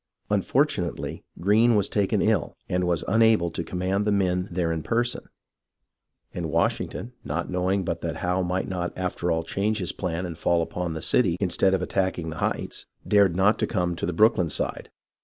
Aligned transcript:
Unfortunately, 0.31 1.23
Greene 1.39 1.75
was 1.75 1.87
taken 1.87 2.23
ill, 2.23 2.57
and 2.67 2.87
was 2.87 3.03
unable 3.07 3.51
to 3.51 3.63
command 3.63 4.03
the 4.03 4.11
men 4.11 4.47
there 4.51 4.71
in 4.71 4.81
person, 4.81 5.29
and 6.33 6.49
Wash 6.49 6.79
ington, 6.79 7.11
not 7.23 7.51
knowing 7.51 7.85
but 7.85 8.01
that 8.01 8.15
Howe 8.15 8.41
might 8.41 8.67
not 8.67 8.97
after 8.97 9.29
all 9.29 9.43
change 9.43 9.77
his 9.77 9.91
plan 9.91 10.25
and 10.25 10.35
fall 10.39 10.63
upon 10.63 10.95
the 10.95 11.03
city 11.03 11.37
instead 11.39 11.75
of 11.75 11.83
attacking 11.83 12.31
the 12.31 12.37
Heights, 12.37 12.87
dared 13.07 13.35
not 13.35 13.59
come 13.69 13.95
to 13.95 14.07
the 14.07 14.11
Brooklyn 14.13 14.49
side. 14.49 14.89